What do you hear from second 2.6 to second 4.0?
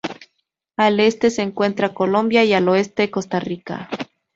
oeste Costa Rica.